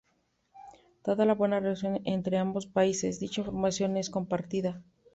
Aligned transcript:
Dada 1.03 1.25
la 1.25 1.35
buena 1.35 1.59
relación 1.59 2.01
entre 2.05 2.39
ambos 2.39 2.65
países, 2.65 3.19
dicha 3.19 3.41
información 3.41 3.97
en 3.97 4.09
compartida. 4.11 4.81